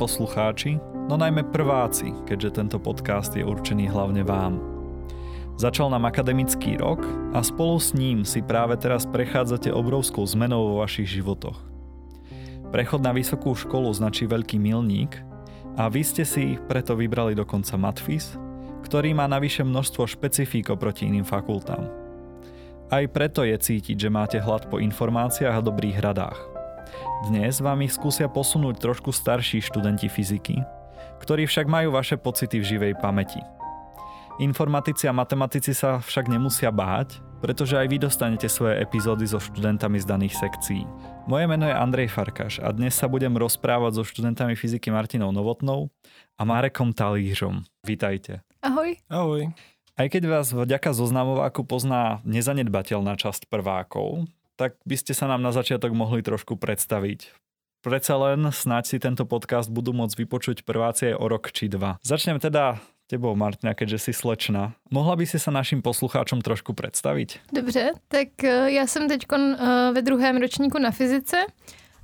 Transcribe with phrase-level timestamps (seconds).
[0.00, 0.80] Poslucháči,
[1.12, 4.56] no najmä prváci, keďže tento podcast je určený hlavne vám.
[5.60, 7.04] Začal nám akademický rok
[7.36, 11.60] a spolu s ním si práve teraz prechádzate obrovskou zmenou vo vašich životoch.
[12.72, 15.20] Prechod na vysokú školu značí veľký milník
[15.76, 18.40] a vy ste si preto vybrali dokonca Matfis,
[18.88, 21.92] ktorý má navyše množstvo špecifík oproti iným fakultám.
[22.88, 26.49] Aj preto je cítiť, že máte hlad po informáciách a dobrých radách.
[27.20, 30.64] Dnes vám ich skúsia posunúť trošku starší študenti fyziky,
[31.20, 33.44] ktorí však majú vaše pocity v živej pamäti.
[34.40, 40.00] Informatici a matematici sa však nemusia báť, pretože aj vy dostanete svoje epizódy so študentami
[40.00, 40.88] z daných sekcií.
[41.28, 45.92] Moje meno je Andrej Farkaš a dnes sa budem rozprávať so študentami fyziky Martinou Novotnou
[46.40, 47.68] a Marekom Talířom.
[47.84, 48.40] Vítajte.
[48.64, 48.96] Ahoj.
[49.12, 49.52] Ahoj.
[49.92, 54.24] Aj keď vás vďaka zoznamováku pozná nezanedbateľná časť prvákov,
[54.60, 57.32] tak by ste sa nám na začiatok mohli trošku predstaviť.
[57.80, 61.96] Predsa len snáď si tento podcast budú môcť vypočuť prváci aj o rok či dva.
[62.04, 62.76] Začnem teda
[63.08, 64.76] tebou, Martina, keďže si slečna.
[64.92, 67.40] Mohla by si sa našim poslucháčom trošku představit?
[67.52, 69.56] Dobře, tak eh, já jsem teď eh,
[69.92, 71.36] ve druhém ročníku na fyzice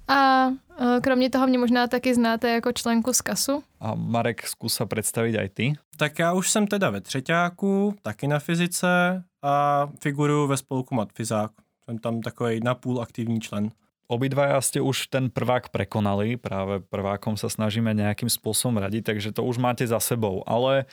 [0.08, 0.48] a
[0.80, 3.62] eh, kromě toho mě možná taky znáte jako členku z KASu.
[3.80, 5.72] A Marek, zkus se představit aj ty.
[5.96, 11.65] Tak já už jsem teda ve třetíku, taky na fyzice a figuruju ve spolku Matfizák.
[11.86, 13.70] Jsem tam takový napůl aktivní člen.
[14.06, 19.42] Obidvaja ste už ten prvák prekonali, práve prvákom sa snažíme nejakým spôsobom radiť, takže to
[19.42, 20.46] už máte za sebou.
[20.46, 20.86] Ale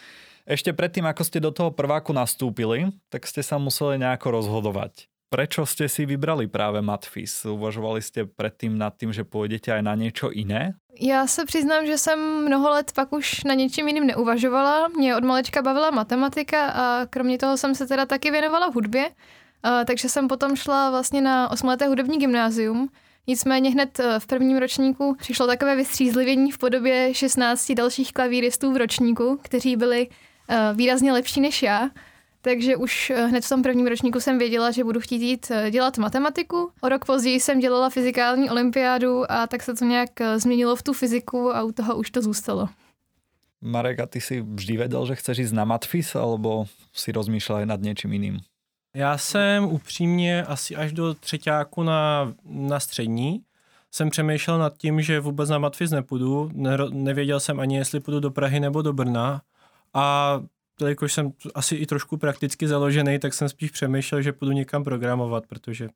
[0.49, 5.09] ešte predtým, ako ste do toho prváku nastúpili, tak ste sa museli nejako rozhodovať.
[5.30, 7.45] Prečo ste si vybrali práve Matfis?
[7.45, 10.77] Uvažovali ste predtým nad tým, že pôjdete aj na niečo iné?
[11.02, 14.88] Já se přiznám, že jsem mnoho let pak už na něčím jiným neuvažovala.
[14.88, 19.09] Mě od malečka bavila matematika a kromě toho jsem se teda taky věnovala hudbě.
[19.66, 22.90] Uh, takže jsem potom šla vlastně na osmleté hudební gymnázium.
[23.28, 28.78] Nicméně hned eh, v prvním ročníku přišlo takové vystřízlivění v podobě 16 dalších klavíristů v
[28.78, 31.90] ročníku, kteří byli uh, výrazně lepší než já.
[32.42, 36.72] Takže už hned v tom prvním ročníku jsem věděla, že budu chtít jít dělat matematiku.
[36.82, 40.94] O rok později jsem dělala fyzikální olympiádu a tak se to nějak změnilo v tu
[40.94, 42.70] fyziku a u toho už to zůstalo.
[43.62, 47.82] Marek, a ty si vždy vedel, že chceš jít na matfis, alebo si rozmýšlel nad
[47.82, 48.40] něčím jiným?
[48.95, 53.43] Já jsem upřímně asi až do třetíku na, na střední
[53.92, 56.52] jsem přemýšlel nad tím, že vůbec na matfiz nepůjdu.
[56.54, 59.42] Ne, nevěděl jsem ani, jestli půjdu do Prahy nebo do Brna.
[59.93, 60.39] A
[60.80, 65.48] jelikož jsem asi i trošku prakticky založený, tak jsem spíš přemýšlel, že půjdu někam programovat,
[65.48, 65.89] protože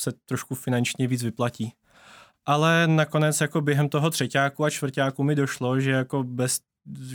[0.00, 1.72] se trošku finančně víc vyplatí.
[2.46, 6.60] Ale nakonec jako během toho třetíku a čtvrtíku mi došlo, že jako bez,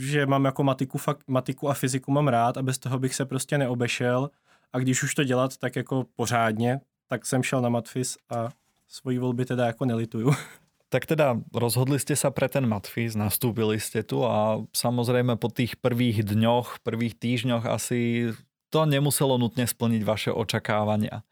[0.00, 3.24] že mám jako matiku, fakt, matiku a fyziku mám rád a bez toho bych se
[3.24, 4.30] prostě neobešel
[4.72, 8.48] a když už to dělat tak jako pořádně, tak jsem šel na Matfis a
[8.88, 10.34] svoji volby teda jako nelituju.
[10.90, 15.78] Tak teda rozhodli ste sa pre ten Matfis, nastúpili ste tu a samozrejme po tých
[15.78, 18.34] prvých dňoch, prvých týždňoch asi
[18.74, 21.22] to nemuselo nutne splniť vaše očakávania.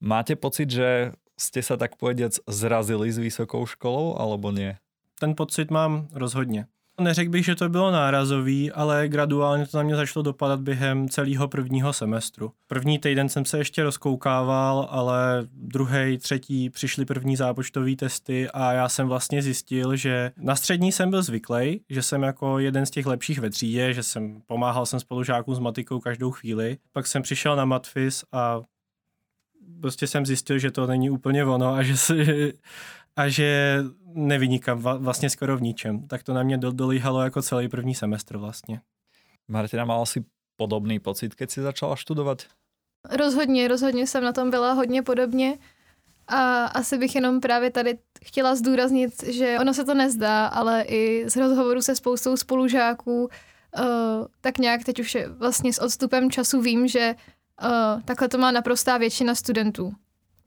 [0.00, 4.80] Máte pocit, že ste sa tak povediac zrazili s vysokou školou, alebo nie?
[5.20, 6.64] Ten pocit mám rozhodně.
[7.00, 11.48] Neřekl bych, že to bylo nárazový, ale graduálně to na mě začalo dopadat během celého
[11.48, 12.52] prvního semestru.
[12.66, 18.88] První týden jsem se ještě rozkoukával, ale druhý, třetí přišly první zápočtové testy a já
[18.88, 23.06] jsem vlastně zjistil, že na střední jsem byl zvyklý, že jsem jako jeden z těch
[23.06, 26.78] lepších ve třídě, že jsem pomáhal jsem spolužákům s matikou každou chvíli.
[26.92, 28.60] Pak jsem přišel na matfis a
[29.80, 32.14] prostě jsem zjistil, že to není úplně ono a že, se,
[33.16, 33.78] a že
[34.14, 36.08] nevynikám vlastně skoro v ničem.
[36.08, 38.80] Tak to na mě dolíhalo jako celý první semestr vlastně.
[39.48, 40.24] Martina, mal si
[40.56, 42.42] podobný pocit, keď si začala studovat?
[43.10, 45.58] Rozhodně, rozhodně jsem na tom byla hodně podobně.
[46.28, 51.30] A asi bych jenom právě tady chtěla zdůraznit, že ono se to nezdá, ale i
[51.30, 53.28] z rozhovoru se spoustou spolužáků, uh,
[54.40, 57.14] tak nějak teď už vlastně s odstupem času vím, že
[57.62, 59.92] uh, takhle to má naprostá většina studentů.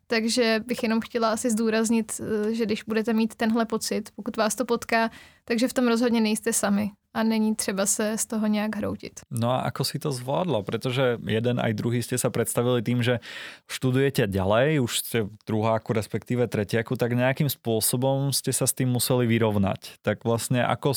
[0.09, 4.55] Takže bych jenom chtěla asi zdůraznit, eh, že když budete mít tenhle pocit, pokud vás
[4.55, 5.09] to potká,
[5.45, 9.19] takže v tom rozhodně nejste sami a není třeba se z toho nějak hroutit.
[9.31, 10.61] No a ako si to zvládla?
[10.61, 13.21] Protože jeden aj druhý ste sa predstavili tým, že
[13.69, 18.89] študujete ďalej, už ste v druháku, respektíve tretiaku, tak nejakým spôsobom ste sa s tým
[18.89, 20.01] museli vyrovnať.
[20.01, 20.93] Tak vlastně ako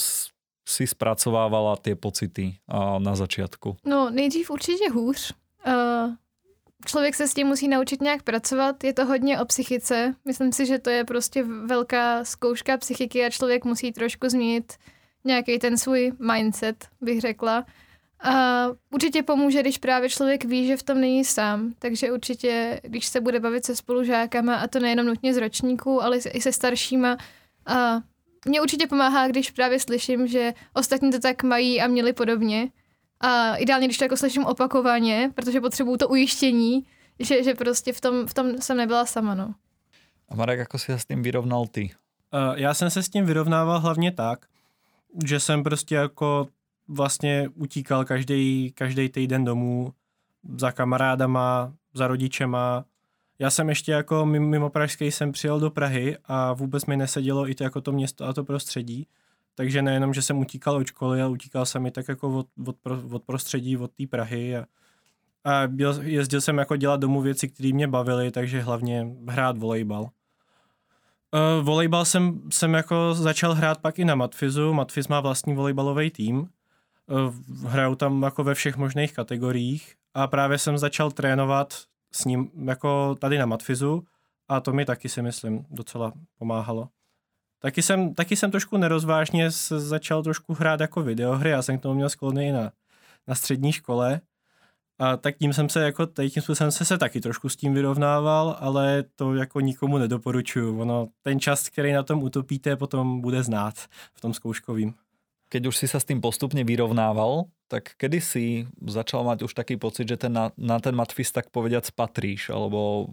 [0.69, 2.57] si spracovávala tie pocity
[2.99, 3.77] na začátku?
[3.85, 5.33] No nejdřív určitě hůř.
[5.67, 6.15] Uh,
[6.87, 8.85] člověk se s tím musí naučit nějak pracovat.
[8.85, 10.15] Je to hodně o psychice.
[10.25, 14.73] Myslím si, že to je prostě velká zkouška psychiky a člověk musí trošku změnit
[15.25, 17.67] nějaký ten svůj mindset, bych řekla.
[18.21, 21.73] A určitě pomůže, když právě člověk ví, že v tom není sám.
[21.79, 26.19] Takže určitě, když se bude bavit se spolužákama, a to nejenom nutně z ročníků, ale
[26.19, 27.17] i se staršíma,
[27.67, 28.01] a
[28.47, 32.69] mě určitě pomáhá, když právě slyším, že ostatní to tak mají a měli podobně.
[33.23, 36.87] A ideálně, když to jako slyším opakovaně, protože potřebuju to ujištění,
[37.19, 39.55] že, že prostě v tom, v tom jsem nebyla sama, no.
[40.29, 41.91] A Marek, jako si se s tím vyrovnal ty?
[42.35, 44.47] Uh, já jsem se s tím vyrovnával hlavně tak,
[45.25, 46.49] že jsem prostě jako
[46.89, 49.93] vlastně utíkal každý, každý týden domů
[50.59, 52.85] za kamarádama, za rodičema.
[53.39, 57.55] Já jsem ještě jako mimo pražský jsem přijel do Prahy a vůbec mi nesedělo i
[57.55, 59.07] to jako to město a to prostředí.
[59.55, 62.77] Takže nejenom, že jsem utíkal od školy, ale utíkal jsem i tak jako od, od,
[63.11, 64.65] od prostředí, od té Prahy a,
[65.45, 70.03] a byl, jezdil jsem jako dělat domů věci, které mě bavily, takže hlavně hrát volejbal.
[70.03, 74.73] Uh, volejbal jsem, jsem jako začal hrát pak i na Matfizu.
[74.73, 76.39] Matfiz má vlastní volejbalový tým.
[76.39, 81.75] Uh, hrajou tam jako ve všech možných kategoriích a právě jsem začal trénovat
[82.13, 84.05] s ním jako tady na Matfizu
[84.49, 86.89] a to mi taky si myslím docela pomáhalo.
[87.63, 91.95] Taky jsem, taky jsem trošku nerozvážně začal trošku hrát jako videohry, já jsem k tomu
[91.95, 92.73] měl sklony na,
[93.29, 94.21] na střední škole,
[94.99, 97.75] a tak tím jsem se jako, tady tím způsobem se, se taky trošku s tím
[97.75, 100.81] vyrovnával, ale to jako nikomu nedoporučuju.
[100.81, 103.75] Ono, ten čas, který na tom utopíte, potom bude znát
[104.15, 104.95] v tom zkouškovým.
[105.49, 108.45] Keď už si sa s tým postupne vyrovnával, tak kedy si
[108.89, 113.13] začal mať už taký pocit, že ten na, na ten matfis tak povediac patríš, alebo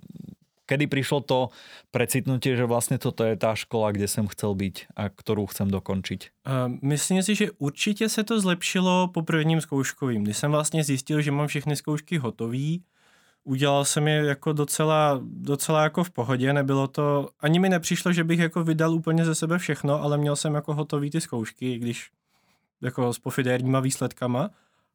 [0.70, 1.50] kedy prišlo to
[1.90, 6.30] precitnutie, že vlastně toto je tá škola, kde jsem chcel byť a ktorou chcem dokončiť?
[6.86, 11.32] Myslím si, že určitě se to zlepšilo po prvním zkouškovým, kdy jsem vlastně zjistil, že
[11.32, 12.86] mám všechny zkoušky hotové.
[13.44, 18.24] Udělal jsem je jako docela, docela jako v pohodě, nebylo to, ani mi nepřišlo, že
[18.24, 22.12] bych jako vydal úplně ze sebe všechno, ale měl jsem jako hotový ty zkoušky, když
[22.82, 24.50] jako s pofidérníma výsledkama,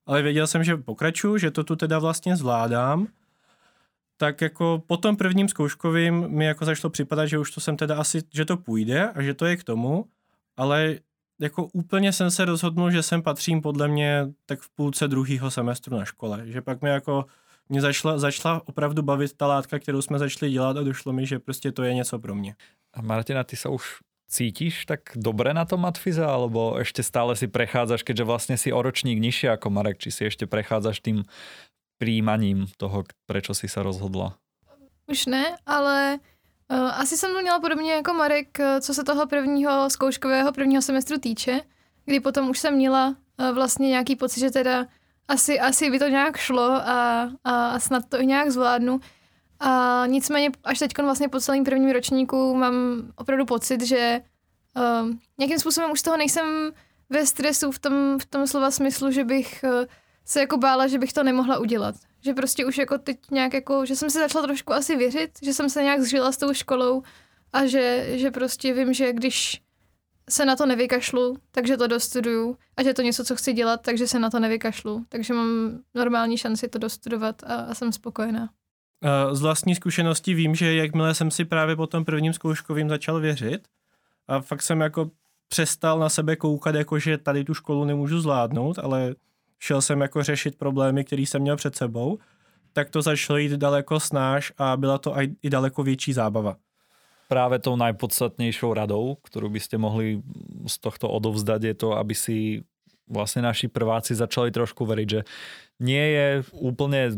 [0.07, 3.07] ale věděl jsem, že pokračuju, že to tu teda vlastně zvládám
[4.17, 7.97] tak jako po tom prvním zkouškovým mi jako začalo připadat, že už to jsem teda
[7.97, 10.05] asi, že to půjde a že to je k tomu,
[10.57, 10.99] ale
[11.41, 15.97] jako úplně jsem se rozhodnul, že jsem patřím podle mě tak v půlce druhého semestru
[15.97, 17.25] na škole, že pak mi jako
[17.69, 21.39] mě začala, začala opravdu bavit ta látka, kterou jsme začali dělat a došlo mi, že
[21.39, 22.55] prostě to je něco pro mě.
[22.95, 27.47] A Martina, ty se už cítíš tak dobre na tom matfize, alebo ešte stále si
[27.47, 31.23] prechádzaš, keďže vlastne si o ročník nižšie ako Marek, či si ešte prechádzaš tým
[32.05, 34.37] príjmaním toho, prečo si sa rozhodla?
[35.09, 36.21] Už ne, ale
[36.69, 40.83] uh, asi jsem to měla podobně jako Marek, uh, co se toho prvního zkouškového prvního
[40.83, 41.61] semestru týče,
[42.05, 44.87] kdy potom už jsem měla uh, vlastně nějaký pocit, že teda
[45.29, 49.01] asi, asi by to nějak šlo a, a snad to nějak zvládnu.
[49.61, 52.75] A nicméně až teď vlastně po celém prvním ročníku mám
[53.17, 54.21] opravdu pocit, že
[54.77, 55.09] uh,
[55.39, 56.73] nějakým způsobem už z toho nejsem
[57.09, 59.89] ve stresu v tom, v tom slova smyslu, že bych uh,
[60.25, 61.95] se jako bála, že bych to nemohla udělat.
[62.21, 65.55] Že prostě už jako teď nějak jako, že jsem si začala trošku asi věřit, že
[65.55, 67.03] jsem se nějak zžila s tou školou
[67.53, 69.63] a že, že prostě vím, že když
[70.31, 74.07] se na to nevykašlu, takže to dostuduju a že to něco, co chci dělat, takže
[74.07, 75.05] se na to nevykašlu.
[75.09, 78.49] Takže mám normální šanci to dostudovat a, a jsem spokojená.
[79.33, 83.69] Z vlastní zkušenosti vím, že jakmile jsem si právě po tom prvním zkouškovým začal věřit
[84.29, 85.11] a fakt jsem jako
[85.49, 89.15] přestal na sebe koukat, jako že tady tu školu nemůžu zvládnout, ale
[89.65, 92.19] šel jsem jako řešit problémy, které jsem měl před sebou,
[92.73, 96.57] tak to začalo jít daleko snáš a byla to i daleko větší zábava.
[97.29, 100.21] Právě tou najpodstatnějšou radou, kterou byste mohli
[100.67, 102.63] z tohto odovzdať, je to, aby si
[103.09, 105.21] vlastně naši prváci začali trošku veriť, že
[105.81, 107.11] nie je úplně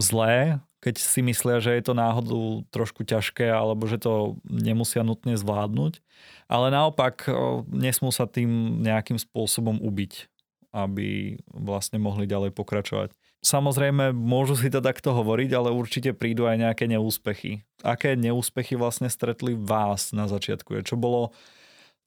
[0.00, 5.36] zlé, keď si myslia, že je to náhodou trošku ťažké alebo že to nemusia nutne
[5.36, 6.00] zvládnuť,
[6.48, 7.28] ale naopak
[7.68, 10.29] nesmú sa tým nejakým spôsobom ubiť
[10.70, 13.10] aby vlastne mohli ďalej pokračovať.
[13.40, 17.64] Samozrejme, môžu si to takto hovoriť, ale určite prídu aj nejaké neúspechy.
[17.80, 20.76] Aké neúspechy vlastne stretli vás na začiatku?
[20.84, 21.32] Čo bolo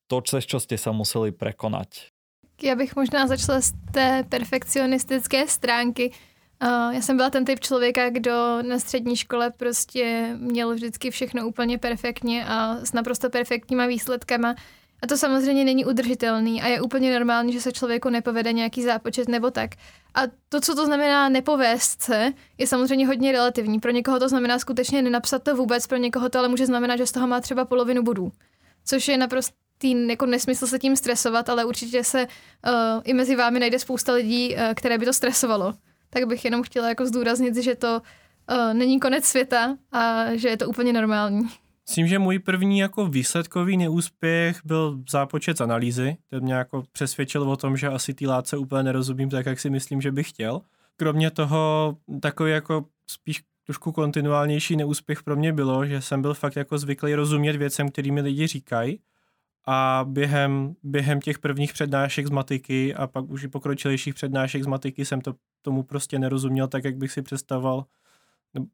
[0.07, 2.13] to, cez čo ste sa museli prekonať?
[2.61, 6.11] Já bych možná začala z té perfekcionistické stránky.
[6.63, 11.77] Já jsem byla ten typ člověka, kdo na střední škole prostě měl vždycky všechno úplně
[11.77, 14.55] perfektně a s naprosto perfektníma výsledkama
[15.03, 19.27] a to samozřejmě není udržitelný a je úplně normální, že se člověku nepovede nějaký zápočet
[19.27, 19.69] nebo tak.
[20.15, 23.79] A to, co to znamená nepovést se, je samozřejmě hodně relativní.
[23.79, 27.05] Pro někoho to znamená skutečně nenapsat to vůbec, pro někoho to ale může znamenat, že
[27.05, 28.31] z toho má třeba polovinu bodů.
[28.85, 33.59] Což je naprostý jako nesmysl se tím stresovat, ale určitě se uh, i mezi vámi
[33.59, 35.73] najde spousta lidí, uh, které by to stresovalo.
[36.09, 38.01] Tak bych jenom chtěla jako zdůraznit, že to
[38.51, 41.49] uh, není konec světa a že je to úplně normální.
[41.89, 46.17] Myslím, že můj první jako výsledkový neúspěch byl zápočet z analýzy.
[46.27, 49.69] Ten mě jako přesvědčil o tom, že asi ty látce úplně nerozumím tak, jak si
[49.69, 50.61] myslím, že bych chtěl.
[50.95, 56.55] Kromě toho takový jako spíš trošku kontinuálnější neúspěch pro mě bylo, že jsem byl fakt
[56.55, 58.99] jako zvyklý rozumět věcem, kterými lidi říkají
[59.65, 64.67] a během, během těch prvních přednášek z matiky a pak už i pokročilejších přednášek z
[64.67, 67.85] matiky jsem to tomu prostě nerozuměl tak, jak bych si představoval,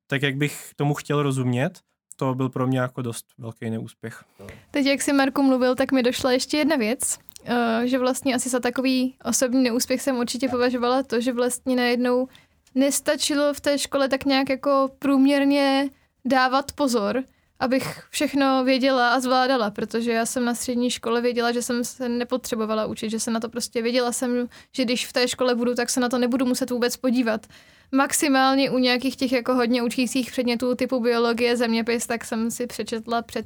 [0.08, 1.80] tak, jak bych tomu chtěl rozumět.
[2.20, 4.24] To byl pro mě jako dost velký neúspěch.
[4.72, 8.50] Teď, jak si Marku mluvil, tak mi došla ještě jedna věc, eh, že vlastně asi
[8.50, 12.28] za takový osobní neúspěch jsem určitě považovala to, že vlastně najednou
[12.76, 15.90] nestačilo v té škole tak nějak jako průměrně
[16.26, 17.24] dávat pozor,
[17.60, 22.10] abych všechno věděla a zvládala, protože já jsem na střední škole věděla, že jsem se
[22.10, 25.76] nepotřebovala učit, že se na to prostě věděla jsem, že když v té škole budu,
[25.76, 27.48] tak se na to nebudu muset vůbec podívat.
[27.92, 33.22] Maximálně u nějakých těch jako hodně učících předmětů typu biologie, zeměpis, tak jsem si přečetla
[33.22, 33.46] před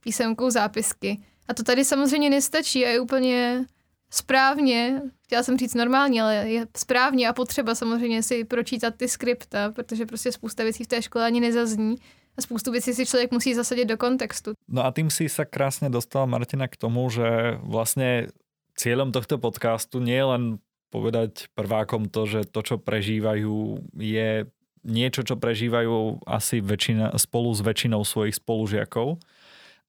[0.00, 1.18] písemkou zápisky.
[1.48, 3.64] A to tady samozřejmě nestačí a je úplně
[4.10, 9.72] správně, chtěla jsem říct normálně, ale je správně a potřeba samozřejmě si pročítat ty skripta,
[9.72, 11.96] protože prostě spousta věcí v té škole ani nezazní
[12.38, 14.52] a spoustu věcí si člověk musí zasadit do kontextu.
[14.68, 18.30] No a tým si sa krásne dostala Martina k tomu, že vlastne
[18.78, 20.42] cieľom tohto podcastu nie je len
[20.90, 24.50] povedať prvákom to, že to, čo prežívajú, je
[24.82, 29.20] niečo, čo prežívajú asi väčšina, spolu s väčšinou svojich spolužiakov,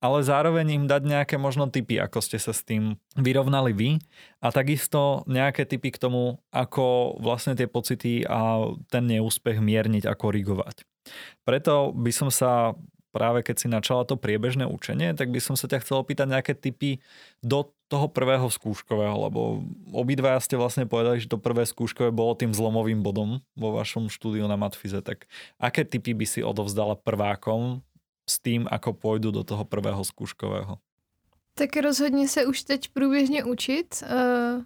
[0.01, 3.89] ale zároveň im dať nejaké možno typy, ako ste sa s tým vyrovnali vy
[4.41, 10.17] a takisto nejaké typy k tomu, ako vlastne tie pocity a ten neúspech mierniť a
[10.17, 10.89] korigovať.
[11.45, 12.73] Preto by som sa
[13.11, 16.53] práve keď si načala to priebežné učenie, tak by som sa ťa chcel opýtať nejaké
[16.55, 17.03] typy
[17.43, 22.55] do toho prvého skúškového, lebo obidva ste vlastne povedali, že to prvé skúškové bolo tým
[22.55, 25.27] zlomovým bodom vo vašom štúdiu na Matfize, tak
[25.59, 27.83] aké typy by si odovzdala prvákom
[28.23, 30.79] s tým, ako pôjdu do toho prvého skúškového?
[31.59, 34.03] Tak rozhodně se už teď průběžně učit.
[34.03, 34.63] Uh,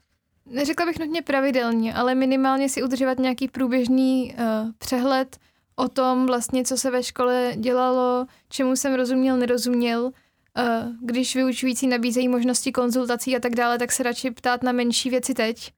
[0.54, 5.38] neřekla bych nutně pravidelně, ale minimálně si udržovat nějaký průběžný uh, přehled
[5.76, 10.12] o tom vlastně, co se ve škole dělalo, čemu jsem rozuměl, nerozuměl.
[10.58, 15.10] Uh, když vyučující nabízejí možnosti konzultací a tak dále, tak se radši ptát na menší
[15.10, 15.72] věci teď.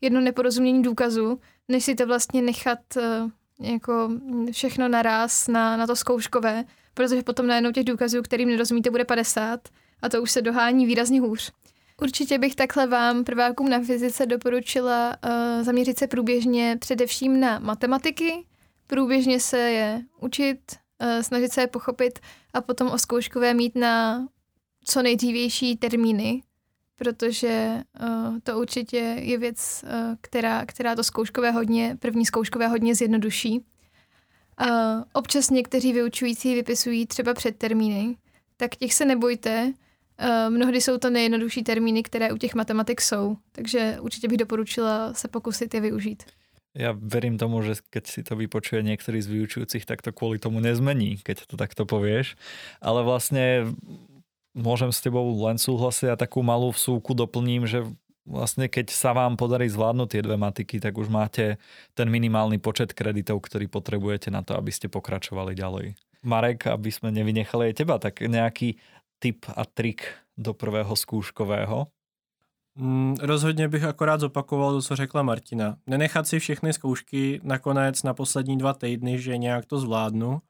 [0.00, 3.30] Jedno neporozumění důkazu, než si to vlastně nechat uh,
[3.60, 4.10] jako
[4.52, 9.68] všechno naraz na, na to zkouškové, protože potom najednou těch důkazů, kterým nerozumíte, bude 50
[10.02, 11.52] a to už se dohání výrazně hůř.
[12.02, 18.46] Určitě bych takhle vám, prvákům na fyzice, doporučila uh, zaměřit se průběžně především na matematiky,
[18.86, 20.58] průběžně se je učit,
[21.20, 22.18] snažit se je pochopit
[22.54, 24.26] a potom o zkouškové mít na
[24.84, 26.42] co nejdřívější termíny,
[26.96, 32.94] protože uh, to určitě je věc, uh, která, která to zkouškové hodně, první zkouškové hodně
[32.94, 33.64] zjednoduší.
[35.12, 38.16] Občas někteří vyučující vypisují třeba před termíny,
[38.56, 39.72] tak těch se nebojte.
[40.48, 45.28] Mnohdy jsou to nejjednodušší termíny, které u těch matematik jsou, takže určitě bych doporučila se
[45.28, 46.22] pokusit je využít.
[46.78, 50.62] Ja verím tomu, že keď si to vypočuje niektorý z vyučujúcich, tak to kvôli tomu
[50.62, 52.38] nezmení, keď to takto povieš.
[52.78, 53.74] Ale vlastne
[54.54, 57.82] môžem s tebou len súhlasiť a takú malú vsúku doplním, že
[58.22, 61.58] vlastne keď sa vám podarí zvládnuť tie dve matiky, tak už máte
[61.98, 65.98] ten minimálny počet kreditov, ktorý potrebujete na to, aby ste pokračovali ďalej.
[66.22, 68.78] Marek, aby sme nevynechali aj teba, tak nejaký
[69.18, 70.06] tip a trik
[70.38, 71.90] do prvého zkouškového?
[72.80, 75.76] Mm, rozhodně bych akorát zopakoval to, co řekla Martina.
[75.86, 80.40] Nenechat si všechny zkoušky nakonec na poslední dva týdny, že nějak to zvládnu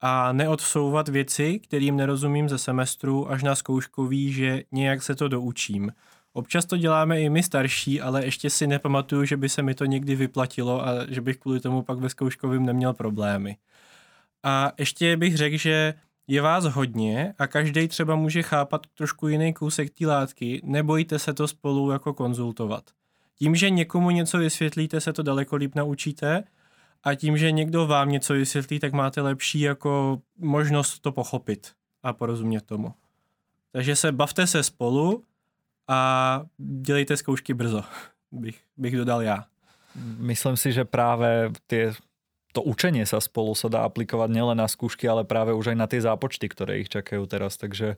[0.00, 5.92] a neodsouvat věci, kterým nerozumím ze semestru, až na zkouškový, že nějak se to doučím.
[6.32, 9.84] Občas to děláme i my starší, ale ještě si nepamatuju, že by se mi to
[9.84, 13.56] někdy vyplatilo a že bych kvůli tomu pak ve zkouškovým neměl problémy.
[14.42, 15.94] A ještě bych řekl, že
[16.30, 21.34] je vás hodně a každý třeba může chápat trošku jiný kousek té látky, nebojte se
[21.34, 22.84] to spolu jako konzultovat.
[23.34, 26.44] Tím, že někomu něco vysvětlíte, se to daleko líp naučíte
[27.02, 31.72] a tím, že někdo vám něco vysvětlí, tak máte lepší jako možnost to pochopit
[32.02, 32.94] a porozumět tomu.
[33.72, 35.24] Takže se bavte se spolu
[35.88, 37.84] a dělejte zkoušky brzo,
[38.32, 39.44] bych, bych dodal já.
[40.18, 41.92] Myslím si, že právě ty
[42.52, 45.86] to učenie sa spolu sa dá aplikovať nielen na skúšky, ale práve už aj na
[45.86, 47.54] tie zápočty, ktoré ich čakajú teraz.
[47.54, 47.96] Takže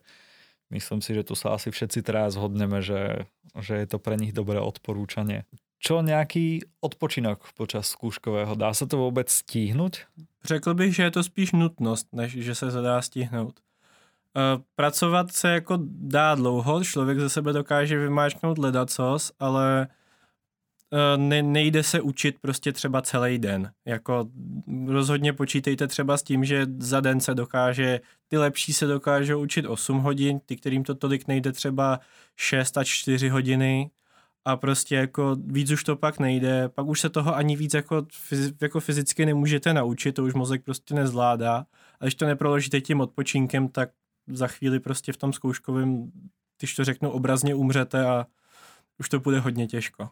[0.69, 3.25] myslím si, že tu sa asi všetci teraz zhodneme, že,
[3.57, 5.49] že je to pre nich dobré odporúčanie.
[5.83, 8.55] Čo nějaký odpočinok počas zkouškového?
[8.55, 9.97] Dá se to vůbec stihnout?
[10.45, 13.59] Řekl bych, že je to spíš nutnost, než že se dá stihnout.
[14.33, 19.91] Uh, pracovat se jako dá dlouho, člověk ze sebe dokáže vymáčknout ledacos, ale Eh,
[21.17, 23.71] ne, nejde se učit prostě třeba celý den.
[23.85, 24.29] Jako
[24.87, 29.65] rozhodně počítejte třeba s tím, že za den se dokáže, ty lepší se dokážou učit
[29.65, 31.99] 8 hodin, ty, kterým to tolik nejde třeba
[32.35, 33.91] 6 a 4 hodiny
[34.45, 38.05] a prostě jako víc už to pak nejde, pak už se toho ani víc jako,
[38.61, 41.65] jako fyzicky nemůžete naučit, to už mozek prostě nezvládá
[41.99, 43.89] a když to neproložíte tím odpočinkem, tak
[44.27, 46.11] za chvíli prostě v tom zkouškovém
[46.59, 48.27] když to řeknu obrazně, umřete a
[48.99, 50.09] už to bude hodně těžko.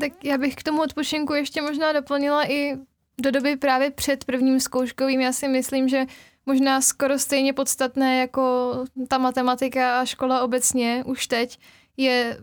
[0.00, 2.76] Tak já bych k tomu odpočinku ještě možná doplnila i
[3.20, 5.20] do doby právě před prvním zkouškovým.
[5.20, 6.06] Já si myslím, že
[6.46, 8.72] možná skoro stejně podstatné jako
[9.08, 11.58] ta matematika a škola obecně už teď
[11.96, 12.38] je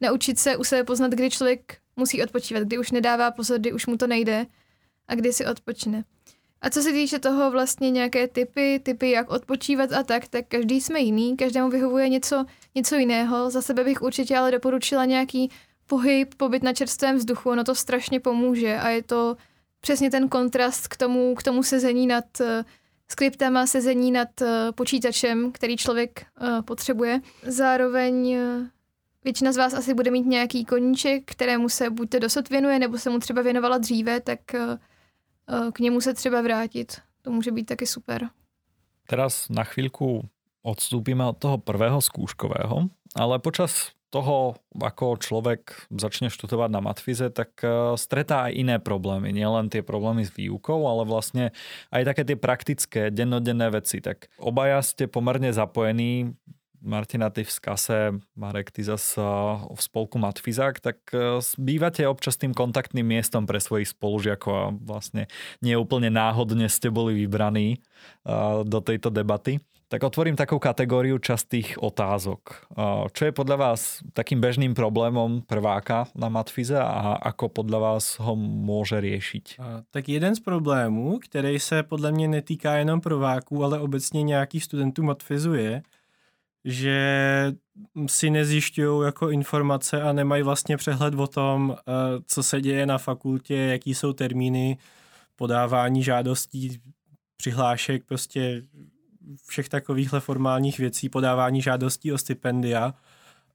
[0.00, 3.86] naučit se u sebe poznat, kdy člověk musí odpočívat, kdy už nedává pozor, kdy už
[3.86, 4.46] mu to nejde
[5.08, 6.04] a kdy si odpočne.
[6.60, 10.80] A co se týče toho vlastně nějaké typy, typy jak odpočívat a tak, tak každý
[10.80, 13.50] jsme jiný, každému vyhovuje něco, něco jiného.
[13.50, 15.50] Za sebe bych určitě ale doporučila nějaký
[15.88, 19.36] pohyb, pobyt na čerstvém vzduchu, ono to strašně pomůže a je to
[19.80, 22.46] přesně ten kontrast k tomu, k tomu sezení nad uh,
[23.08, 27.20] skriptama, sezení nad uh, počítačem, který člověk uh, potřebuje.
[27.42, 28.38] Zároveň
[29.24, 32.98] většina z vás asi bude mít nějaký koníček, kterému se buď to dosud věnuje, nebo
[32.98, 34.40] se mu třeba věnovala dříve, tak
[35.72, 37.00] k němu se třeba vrátit.
[37.22, 38.28] To může být taky super.
[39.08, 40.28] Teraz na chvíľku
[40.60, 47.60] odstúpime od toho prvého skúškového, ale počas toho, ako človek začne študovať na matfize, tak
[47.60, 49.30] eh, stretá aj iné problémy.
[49.32, 51.52] Nielen tie problémy s výukou, ale vlastne
[51.92, 54.00] aj také tie praktické, dennodenné veci.
[54.00, 56.32] Tak obaja ste pomerne zapojení
[56.78, 62.56] Martina, ty v skase, Marek, ty zas v spolku Matfizák, tak eh, bývate občas tým
[62.56, 65.28] kontaktným miestom pre svojich spolužiakov a vlastne
[65.60, 71.80] nie úplne náhodne ste boli vybraní eh, do tejto debaty tak otvorím takú kategóriu častých
[71.80, 72.68] otázok.
[73.12, 78.36] Čo je podľa vás takým bežným problémom prváka na matfize a ako podľa vás ho
[78.36, 79.56] môže riešiť?
[79.90, 85.02] Tak jeden z problémů, který se podle mě netýká jenom prváků, ale obecně nějakých studentů
[85.02, 85.82] matfizu je,
[86.64, 86.98] že
[88.06, 91.92] si nezjišťují jako informace a nemají vlastně přehled o tom, eh,
[92.26, 94.78] co se děje na fakultě, jaký jsou termíny
[95.36, 96.80] podávání žádostí,
[97.36, 98.62] přihlášek, prostě
[99.46, 102.94] všech takovýchhle formálních věcí, podávání žádostí o stipendia.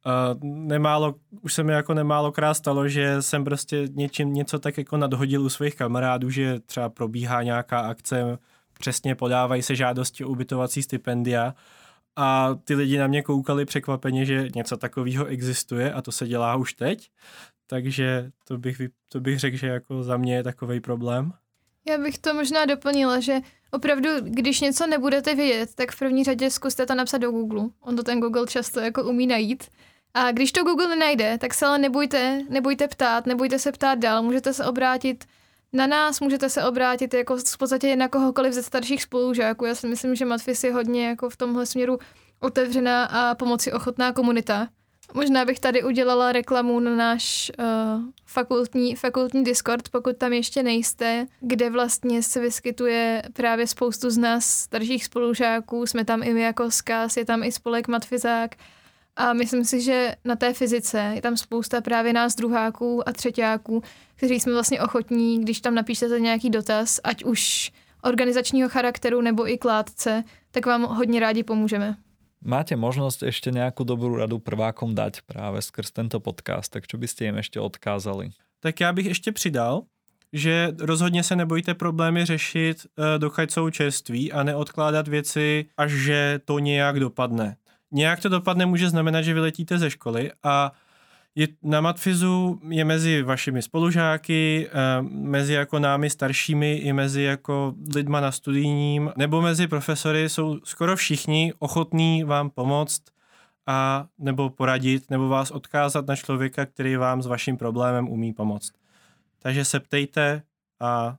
[0.06, 4.98] Uh, nemálo, už se mi jako nemálokrát stalo, že jsem prostě něčím, něco tak jako
[4.98, 8.38] nadhodil u svých kamarádů, že třeba probíhá nějaká akce,
[8.80, 11.54] přesně podávají se žádosti o ubytovací stipendia
[12.16, 16.56] a ty lidi na mě koukali překvapeně, že něco takového existuje a to se dělá
[16.56, 17.10] už teď.
[17.68, 21.34] Takže to bych, to bych řekl, že jako za mě je takový problém.
[21.86, 23.42] Já bych to možná doplnila, že
[23.72, 27.70] opravdu, když něco nebudete vědět, tak v první řadě zkuste to napsat do Google.
[27.82, 29.64] On to ten Google často jako umí najít.
[30.14, 34.24] A když to Google nenajde, tak se ale nebojte, nebojte ptát, nebojte se ptát dál,
[34.24, 35.26] můžete se obrátit
[35.74, 39.66] na nás, můžete se obrátit jako v podstatě na kohokoliv ze starších spolužáků.
[39.66, 41.98] Já si myslím, že Matfis je hodně jako v tomhle směru
[42.40, 44.68] otevřená a pomoci ochotná komunita.
[45.14, 47.66] Možná bych tady udělala reklamu na náš uh,
[48.26, 54.46] fakultní, fakultní Discord, pokud tam ještě nejste, kde vlastně se vyskytuje právě spoustu z nás
[54.46, 55.86] starších spolužáků.
[55.86, 58.56] Jsme tam i my jako skaz, je tam i spolek Matfizák.
[59.16, 63.84] A myslím si, že na té fyzice je tam spousta právě nás druháků a třetíáků,
[64.16, 67.72] kteří jsme vlastně ochotní, když tam napíšete nějaký dotaz, ať už
[68.04, 71.98] organizačního charakteru nebo i kládce, tak vám hodně rádi pomůžeme.
[72.44, 77.08] Máte možnosť ešte nejakú dobrú radu prvákom dať práve skrz tento podcast, tak čo by
[77.08, 78.36] ste jim ešte odkázali?
[78.60, 79.84] Tak já bych ještě přidal,
[80.34, 86.40] že rozhodně se nebojte problémy řešit, eh, dokud jsou čerství a neodkládat věci, až že
[86.46, 87.56] to nějak dopadne.
[87.92, 90.72] Nějak to dopadne může znamenat, že vyletíte ze školy a
[91.36, 97.74] je, na Matfizu je mezi vašimi spolužáky, eh, mezi jako námi staršími i mezi jako
[97.96, 103.02] lidma na studijním, nebo mezi profesory jsou skoro všichni ochotní vám pomoct
[103.68, 108.72] a nebo poradit, nebo vás odkázat na člověka, který vám s vaším problémem umí pomoct.
[109.40, 110.42] Takže se ptejte
[110.80, 111.16] a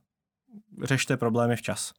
[0.83, 1.93] řešte problémy včas.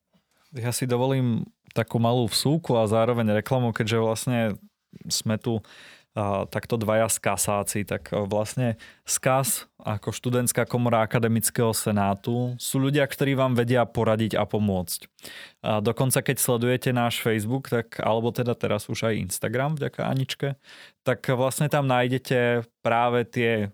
[0.56, 1.44] Ja si dovolím
[1.76, 4.38] takú malú vsúku a zároveň reklamu, keďže vlastne
[5.10, 5.60] sme tu
[6.48, 13.36] takto dvaja skasáci, tak e, vlastne skaz ako študentská komora Akademického senátu sú ľudia, ktorí
[13.36, 15.00] vám vedia poradiť a pomôcť.
[15.62, 20.48] A dokonca keď sledujete náš Facebook, tak, alebo teda teraz už aj Instagram vďaka Aničke,
[21.04, 23.70] tak vlastne tam nájdete práve tie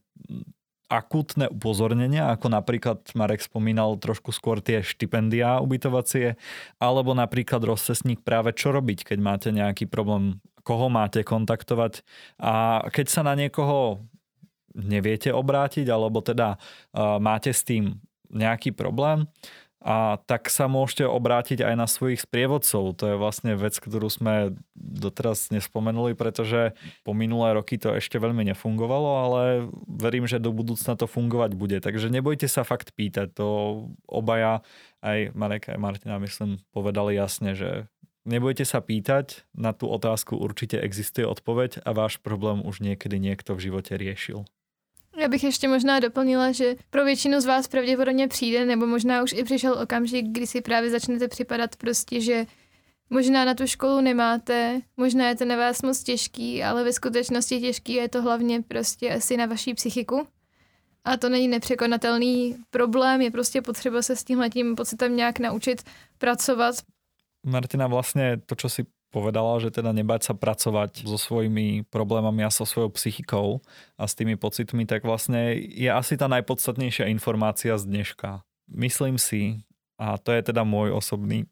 [0.93, 6.37] akútne upozornenia, ako napríklad Marek spomínal trošku skôr tie štipendia ubytovacie,
[6.77, 12.07] alebo napríklad rozcesník práve čo robiť, keď máte nejaký problém, koho máte kontaktovať
[12.39, 14.03] a keď sa na niekoho
[14.73, 18.01] neviete obrátiť, alebo teda uh, máte s tým
[18.33, 19.29] nejaký problém,
[19.83, 22.95] a tak sa môžete obrátiť aj na svojich sprievodcov.
[23.03, 28.47] To je vlastne vec, ktorú sme doteraz nespomenuli, pretože po minulé roky to ešte veľmi
[28.55, 29.43] nefungovalo, ale
[29.91, 31.83] verím, že do budúcna to fungovať bude.
[31.83, 33.35] Takže nebojte sa fakt pýtať.
[33.35, 33.47] To
[34.07, 34.63] obaja,
[35.03, 37.91] aj Marek, aj Martina, myslím, povedali jasne, že
[38.25, 43.55] nebojte sa pýtať, na tú otázku určite existuje odpoveď a váš problém už niekedy niekto
[43.55, 44.45] v živote riešil.
[45.17, 49.33] Já bych ještě možná doplnila, že pro většinu z vás pravděpodobně přijde, nebo možná už
[49.33, 52.47] i přišel okamžik, kdy si právě začnete připadat prostě, že
[53.11, 57.61] možná na tu školu nemáte, možná je to na vás moc těžký, ale ve skutečnosti
[57.61, 60.27] těžký je to hlavně prostě asi na vaší psychiku.
[61.05, 65.83] A to není nepřekonatelný problém, je prostě potřeba se s tímhletím pocitem nějak naučit
[66.19, 66.75] pracovat.
[67.43, 72.51] Martina, vlastne to, čo si povedala, že teda nebať sa pracovať so svojimi problémami a
[72.51, 73.61] so svojou psychikou
[74.01, 78.41] a s tými pocitmi, tak vlastne je asi tá najpodstatnejšia informácia z dneška.
[78.73, 79.69] Myslím si,
[80.01, 81.45] a to je teda môj osobný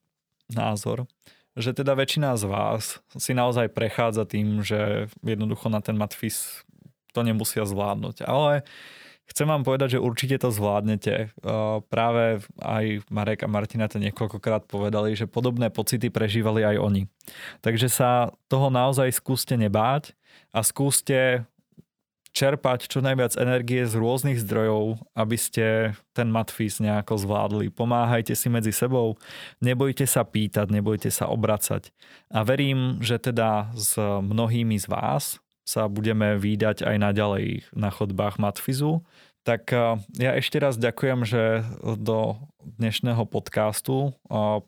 [0.49, 1.05] názor,
[1.53, 6.65] že teda väčšina z vás si naozaj prechádza tým, že jednoducho na ten matfis
[7.13, 8.25] to nemusia zvládnuť.
[8.25, 8.63] Ale
[9.31, 11.31] Chcem vám povedať, že určite to zvládnete.
[11.87, 17.03] Práve aj Marek a Martina to niekoľkokrát povedali, že podobné pocity prežívali aj oni.
[17.63, 20.19] Takže sa toho naozaj skúste nebáť
[20.51, 21.47] a skúste
[22.31, 27.75] čerpať čo najviac energie z rôznych zdrojov, aby ste ten matfís nejako zvládli.
[27.75, 29.19] Pomáhajte si medzi sebou,
[29.59, 31.91] nebojte sa pýtať, nebojte sa obracať.
[32.31, 38.39] A verím, že teda s mnohými z vás sa budeme výdať aj naďalej na chodbách
[38.39, 39.03] Matfizu.
[39.41, 39.73] Tak
[40.21, 41.65] ja ešte raz ďakujem, že
[41.97, 44.13] do dnešného podcastu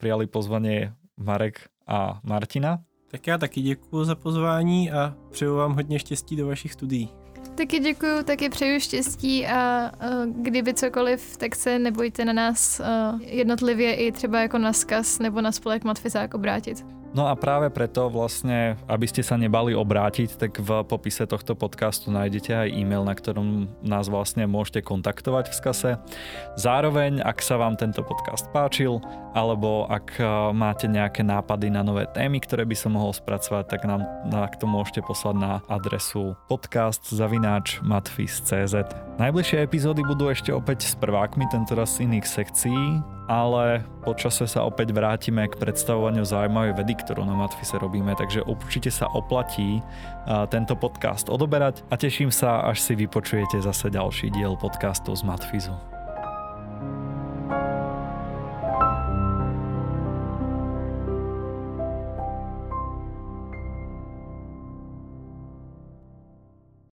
[0.01, 2.81] prijali pozvanie Marek a Martina.
[3.11, 7.09] Tak já taky děkuji za pozvání a přeju vám hodně štěstí do vašich studií.
[7.55, 9.91] Taky děkuju, taky přeju štěstí a
[10.37, 12.81] kdyby cokoliv, tak se nebojte na nás
[13.21, 16.87] jednotlivě i třeba jako na skaz nebo na spolek Matfizák obrátit.
[17.13, 22.09] No a práve preto vlastne, aby ste sa nebali obrátiť, tak v popise tohto podcastu
[22.09, 25.91] nájdete aj e-mail, na ktorom nás vlastne môžete kontaktovať v skase.
[26.57, 28.97] Zároveň, ak sa vám tento podcast páčil,
[29.37, 30.25] alebo ak e,
[30.57, 34.65] máte nejaké nápady na nové témy, ktoré by som mohol spracovať, tak nám tak to
[34.65, 38.89] môžete poslať na adresu podcast zavináč matfis.cz.
[39.21, 44.91] Najbližšie epizódy budú ešte opäť s prvákmi, tentoraz z iných sekcií ale počase sa opäť
[44.91, 49.83] vrátime k predstavovaniu zaujímavej vedy, ktorú na Matfise robíme, takže určite sa oplatí
[50.49, 55.92] tento podcast odoberať a teším sa, až si vypočujete zase ďalší diel podcastu z Matfizu.